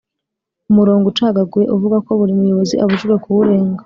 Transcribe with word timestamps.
Umurongo 0.69 1.05
ucagaguye 1.11 1.67
uvuga 1.75 1.97
ko 2.05 2.11
buri 2.19 2.33
muyobozi 2.39 2.75
abujijwe 2.83 3.15
kuwurenga 3.23 3.79